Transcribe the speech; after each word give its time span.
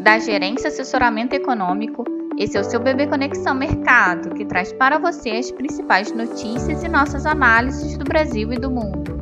da 0.00 0.18
Gerência 0.18 0.68
Assessoramento 0.68 1.34
Econômico. 1.34 2.04
Esse 2.38 2.56
é 2.56 2.60
o 2.60 2.64
seu 2.64 2.80
Bebê 2.80 3.06
Conexão 3.06 3.54
Mercado, 3.54 4.34
que 4.34 4.46
traz 4.46 4.72
para 4.72 4.98
você 4.98 5.30
as 5.30 5.50
principais 5.50 6.10
notícias 6.10 6.82
e 6.82 6.88
nossas 6.88 7.26
análises 7.26 7.98
do 7.98 8.04
Brasil 8.04 8.50
e 8.50 8.56
do 8.56 8.70
mundo. 8.70 9.20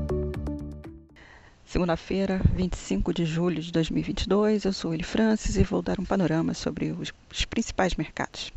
Segunda-feira, 1.67 2.41
25 2.54 3.12
de 3.12 3.25
julho 3.25 3.61
de 3.61 3.73
2022, 3.73 4.64
eu 4.64 4.73
sou 4.73 4.95
Eli 4.95 5.03
Francis 5.03 5.57
e 5.57 5.64
vou 5.64 5.83
dar 5.83 5.99
um 5.99 6.05
panorama 6.05 6.55
sobre 6.55 6.93
os, 6.93 7.13
os 7.31 7.45
principais 7.45 7.97
mercados. 7.97 8.53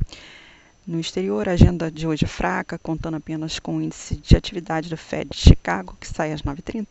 No 0.86 1.00
exterior, 1.00 1.50
a 1.50 1.54
agenda 1.54 1.90
de 1.90 2.06
hoje 2.06 2.26
é 2.26 2.28
fraca, 2.28 2.78
contando 2.78 3.18
apenas 3.18 3.58
com 3.58 3.78
o 3.78 3.82
índice 3.82 4.16
de 4.18 4.38
atividade 4.38 4.90
do 4.90 4.98
Fed 4.98 5.30
de 5.32 5.38
Chicago, 5.38 5.98
que 6.00 6.08
sai 6.08 6.32
às 6.32 6.44
9h30. 6.44 6.86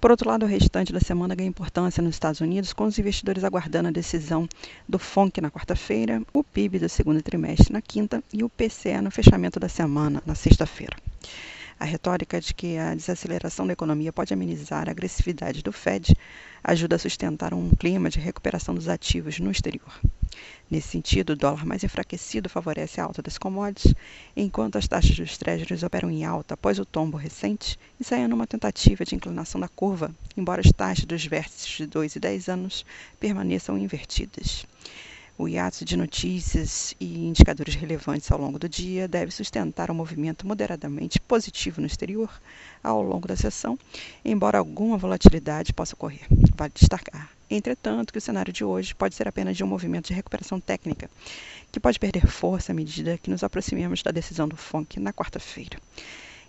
Por 0.00 0.10
outro 0.10 0.28
lado, 0.28 0.44
o 0.44 0.48
restante 0.48 0.92
da 0.92 1.00
semana 1.00 1.34
ganha 1.34 1.48
importância 1.48 2.02
nos 2.02 2.14
Estados 2.14 2.40
Unidos, 2.40 2.72
com 2.72 2.84
os 2.84 2.98
investidores 2.98 3.42
aguardando 3.44 3.88
a 3.88 3.92
decisão 3.92 4.46
do 4.88 4.98
FONC 4.98 5.40
na 5.40 5.50
quarta-feira, 5.50 6.22
o 6.34 6.44
PIB 6.44 6.78
do 6.78 6.88
segundo 6.88 7.22
trimestre 7.22 7.72
na 7.72 7.80
quinta 7.80 8.22
e 8.32 8.44
o 8.44 8.48
PCE 8.50 9.00
no 9.00 9.10
fechamento 9.10 9.58
da 9.58 9.68
semana, 9.68 10.22
na 10.26 10.34
sexta-feira. 10.34 10.96
A 11.78 11.84
retórica 11.84 12.40
de 12.40 12.54
que 12.54 12.78
a 12.78 12.94
desaceleração 12.94 13.66
da 13.66 13.74
economia 13.74 14.10
pode 14.10 14.32
amenizar 14.32 14.88
a 14.88 14.90
agressividade 14.90 15.62
do 15.62 15.70
Fed 15.72 16.16
ajuda 16.64 16.96
a 16.96 16.98
sustentar 16.98 17.52
um 17.52 17.68
clima 17.70 18.08
de 18.08 18.18
recuperação 18.18 18.74
dos 18.74 18.88
ativos 18.88 19.38
no 19.38 19.50
exterior. 19.50 20.00
Nesse 20.70 20.88
sentido, 20.88 21.30
o 21.30 21.36
dólar 21.36 21.66
mais 21.66 21.84
enfraquecido 21.84 22.48
favorece 22.48 22.98
a 22.98 23.04
alta 23.04 23.20
das 23.20 23.36
commodities, 23.36 23.94
enquanto 24.34 24.76
as 24.76 24.88
taxas 24.88 25.16
dos 25.16 25.36
treasuries 25.36 25.82
operam 25.82 26.10
em 26.10 26.24
alta 26.24 26.54
após 26.54 26.78
o 26.78 26.84
tombo 26.86 27.18
recente 27.18 27.78
e 28.00 28.04
saem 28.04 28.26
numa 28.26 28.46
tentativa 28.46 29.04
de 29.04 29.14
inclinação 29.14 29.60
da 29.60 29.68
curva, 29.68 30.10
embora 30.34 30.62
as 30.62 30.72
taxas 30.72 31.04
dos 31.04 31.26
vértices 31.26 31.68
de 31.68 31.86
2 31.86 32.16
e 32.16 32.20
10 32.20 32.48
anos 32.48 32.86
permaneçam 33.20 33.76
invertidas. 33.76 34.66
O 35.38 35.46
hiato 35.46 35.84
de 35.84 35.98
notícias 35.98 36.94
e 36.98 37.26
indicadores 37.26 37.74
relevantes 37.74 38.32
ao 38.32 38.40
longo 38.40 38.58
do 38.58 38.66
dia 38.66 39.06
deve 39.06 39.30
sustentar 39.30 39.90
um 39.90 39.94
movimento 39.94 40.46
moderadamente 40.46 41.20
positivo 41.20 41.78
no 41.78 41.86
exterior 41.86 42.30
ao 42.82 43.02
longo 43.02 43.28
da 43.28 43.36
sessão, 43.36 43.78
embora 44.24 44.56
alguma 44.56 44.96
volatilidade 44.96 45.74
possa 45.74 45.94
ocorrer. 45.94 46.26
Vale 46.56 46.72
destacar, 46.74 47.30
entretanto, 47.50 48.14
que 48.14 48.18
o 48.18 48.22
cenário 48.22 48.50
de 48.50 48.64
hoje 48.64 48.94
pode 48.94 49.14
ser 49.14 49.28
apenas 49.28 49.54
de 49.54 49.62
um 49.62 49.66
movimento 49.66 50.06
de 50.06 50.14
recuperação 50.14 50.58
técnica, 50.58 51.10
que 51.70 51.78
pode 51.78 51.98
perder 51.98 52.26
força 52.26 52.72
à 52.72 52.74
medida 52.74 53.18
que 53.18 53.28
nos 53.28 53.44
aproximemos 53.44 54.02
da 54.02 54.10
decisão 54.10 54.48
do 54.48 54.56
FONC 54.56 54.98
na 54.98 55.12
quarta-feira. 55.12 55.78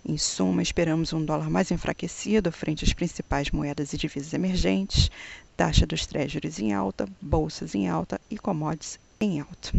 Em 0.04 0.16
suma, 0.16 0.62
esperamos 0.62 1.12
um 1.12 1.24
dólar 1.24 1.50
mais 1.50 1.70
enfraquecido 1.70 2.52
frente 2.52 2.84
às 2.84 2.92
principais 2.92 3.50
moedas 3.50 3.92
e 3.92 3.96
divisas 3.98 4.32
emergentes, 4.32 5.10
taxa 5.56 5.86
dos 5.86 6.06
treasuries 6.06 6.58
em 6.58 6.72
alta, 6.72 7.08
bolsas 7.20 7.74
em 7.74 7.88
alta 7.88 8.20
e 8.30 8.38
commodities 8.38 8.98
em 9.20 9.40
alta. 9.40 9.72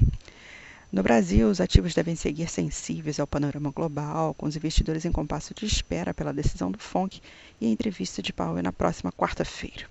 No 0.91 1.03
Brasil, 1.03 1.47
os 1.49 1.61
ativos 1.61 1.93
devem 1.93 2.15
seguir 2.15 2.49
sensíveis 2.49 3.19
ao 3.19 3.27
panorama 3.27 3.69
global, 3.69 4.33
com 4.33 4.47
os 4.47 4.55
investidores 4.55 5.05
em 5.05 5.11
compasso 5.11 5.53
de 5.53 5.65
espera 5.65 6.13
pela 6.13 6.33
decisão 6.33 6.71
do 6.71 6.79
FONC 6.79 7.21
e 7.61 7.67
a 7.67 7.69
entrevista 7.69 8.21
de 8.21 8.33
Powell 8.33 8.63
na 8.63 8.73
próxima 8.73 9.11
quarta-feira. 9.11 9.85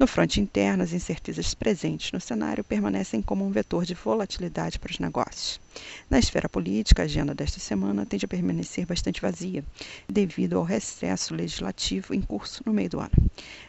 No 0.00 0.06
fronte 0.06 0.40
interno, 0.40 0.82
as 0.82 0.94
incertezas 0.94 1.52
presentes 1.52 2.10
no 2.10 2.18
cenário 2.18 2.64
permanecem 2.64 3.20
como 3.20 3.44
um 3.44 3.50
vetor 3.50 3.84
de 3.84 3.92
volatilidade 3.92 4.78
para 4.78 4.90
os 4.90 4.98
negócios. 4.98 5.60
Na 6.08 6.18
esfera 6.18 6.48
política, 6.48 7.02
a 7.02 7.04
agenda 7.04 7.34
desta 7.34 7.60
semana 7.60 8.06
tende 8.06 8.24
a 8.24 8.28
permanecer 8.28 8.86
bastante 8.86 9.20
vazia, 9.20 9.62
devido 10.08 10.56
ao 10.56 10.64
recesso 10.64 11.34
legislativo 11.34 12.14
em 12.14 12.22
curso 12.22 12.62
no 12.64 12.72
meio 12.72 12.88
do 12.88 12.98
ano. 12.98 13.12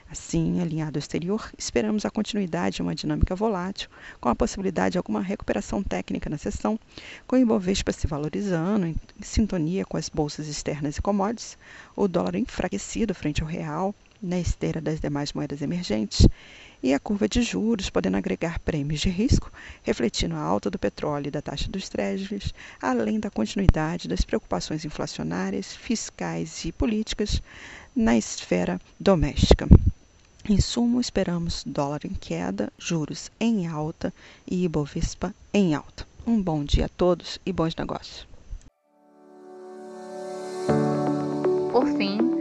Assim, 0.10 0.62
alinhado 0.62 0.98
ao 0.98 1.02
exterior, 1.02 1.52
esperamos 1.58 2.06
a 2.06 2.10
continuidade 2.10 2.78
de 2.78 2.82
uma 2.82 2.96
dinâmica 2.96 3.36
volátil, 3.36 3.90
com 4.22 4.30
a 4.30 4.36
possibilidade 4.36 4.94
de 4.94 5.00
alguma 5.00 5.22
recuperação 5.22 5.84
técnica 5.84 6.30
na 6.30 6.38
sessão, 6.38 6.80
com 7.28 7.36
o 7.36 7.40
Ibovespa 7.40 7.92
se 7.92 8.08
valorizando 8.08 8.86
em 8.86 8.96
sintonia 9.22 9.84
com 9.84 9.98
as 9.98 10.08
bolsas 10.08 10.48
externas 10.48 10.96
e 10.96 11.02
commodities, 11.02 11.58
o 11.94 12.08
dólar 12.08 12.36
enfraquecido 12.36 13.14
frente 13.14 13.42
ao 13.42 13.50
real, 13.50 13.94
na 14.22 14.40
esteira 14.40 14.80
das 14.80 15.00
demais 15.00 15.34
moedas 15.34 15.62
emergentes 15.62 16.28
e 16.84 16.94
a 16.94 17.00
curva 17.00 17.28
de 17.28 17.42
juros 17.42 17.90
podendo 17.90 18.18
agregar 18.18 18.60
prêmios 18.60 19.02
de 19.02 19.10
risco, 19.10 19.52
refletindo 19.84 20.36
a 20.36 20.40
alta 20.40 20.70
do 20.70 20.80
petróleo 20.80 21.28
e 21.28 21.32
da 21.32 21.42
taxa 21.42 21.70
dos 21.70 21.90
treasuries, 21.90 22.54
além 22.82 23.20
da 23.20 23.30
continuidade 23.30 24.08
das 24.08 24.22
preocupações 24.22 24.84
inflacionárias, 24.86 25.76
fiscais 25.76 26.66
e 26.66 26.72
políticas 26.72 27.42
na 27.96 28.18
esfera 28.18 28.80
doméstica. 29.00 29.68
Em 30.50 30.60
sumo, 30.60 31.00
esperamos 31.00 31.64
dólar 31.66 32.02
em 32.04 32.14
queda, 32.14 32.74
juros 32.78 33.30
em 33.40 33.68
alta 33.68 34.12
e 34.50 34.64
Ibovespa 34.66 35.36
em 35.54 35.76
alta. 35.76 36.08
Um 36.26 36.42
bom 36.42 36.64
dia 36.64 36.86
a 36.86 36.90
todos 36.90 37.40
e 37.46 37.54
bons 37.54 37.76
negócios. 37.76 38.28
Por 41.72 41.86
fim, 41.96 42.41